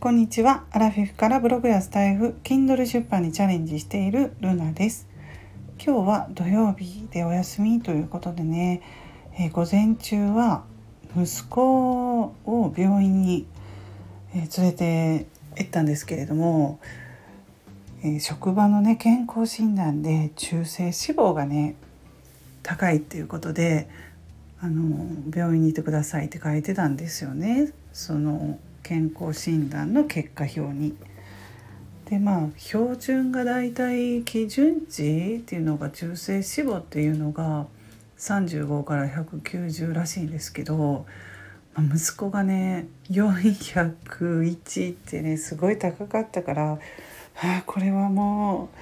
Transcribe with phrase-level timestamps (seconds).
[0.00, 0.64] こんにちは。
[0.70, 5.06] アラフィフからブログやスタイフ、Kindle 出版にチャレンジしているルナです。
[5.78, 8.80] 今日は土曜日でお休みということでね、
[9.38, 10.64] えー、午前中は
[11.14, 13.46] 息子を病院に、
[14.34, 15.26] え、連れて
[15.58, 16.80] 行ったんですけれども、
[18.02, 21.76] えー、職場のね健康診断で中性脂肪がね
[22.62, 23.86] 高いっていうことで
[24.62, 28.58] あの病院にいてくださいって書いてたんですよねその
[28.90, 30.96] 健康診断の結果表に。
[32.06, 37.68] でまあ標準がだいたい基準値っていうのが中性脂肪っていうのが
[38.18, 41.06] 35から190らしいんですけど、
[41.74, 46.78] まあ、息子がね401ってねすごい高かったから、は
[47.34, 48.78] あ、これはもう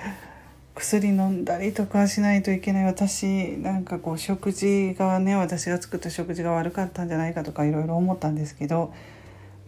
[0.75, 8.95] 薬飲んだりとかしないといけない私なんかこう食事がね私が作った食事が悪かったんじゃないかとかいろいろ思ったんですけど、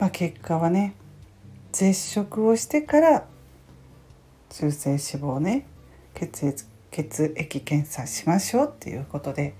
[0.01, 0.95] まあ、結果はね
[1.73, 3.27] 絶食をしてから
[4.49, 5.67] 中性脂肪をね
[6.15, 9.55] 血液血液検査しましょうっていうことで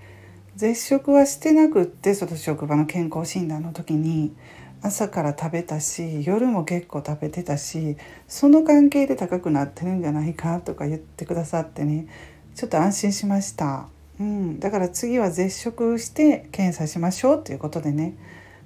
[0.55, 4.35] 絶食はしてなくってその職場の健康診断の時に
[4.81, 7.95] 朝から食べたし夜も結構食べてたし
[8.27, 12.07] その関係で高くなってるんじゃないかとか言ってくださってね
[12.55, 13.87] ちょっと安心しました、
[14.19, 18.15] うん、だから次は絶食して検査しましょうっていうことでね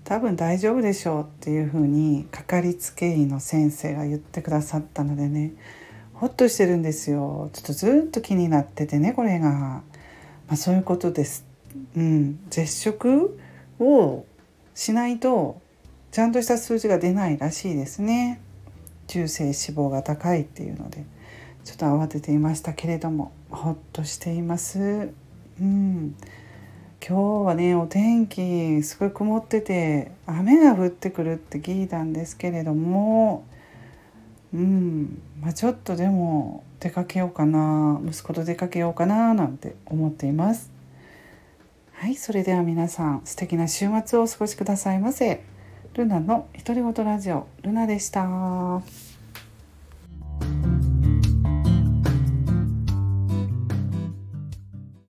[0.06, 5.53] 多分大丈夫でしょうっていうふうにかかりつけ医の先生が言ってくださったのでね。
[6.14, 7.50] ほっとしてるんですよ。
[7.52, 9.83] ちょっとずっと気になっててねこれが、ま
[10.52, 11.45] あ、そういうことです、
[11.98, 13.38] うん、絶食
[13.80, 14.26] を
[14.73, 15.59] しないと
[16.11, 18.39] ちゃんとした数字が出ないらしいですね。
[19.08, 21.03] 中性脂肪が高いっていうので。
[21.66, 23.31] ちょっと慌てていましたけれども。
[23.50, 25.09] ほっとしています。
[25.59, 26.16] うん。
[27.08, 33.45] 今日はねお天気すごい曇ってて雨が降ってくるって聞いたんですけれども
[34.52, 40.71] うんまあ、ちょっとでも出かけようかな息子と出かけようかななんて思っています
[41.92, 45.43] はいそれでは皆さん素敵な週末をお過ごしくださいませ
[45.93, 49.05] ルナの独り言ラジオルナでした。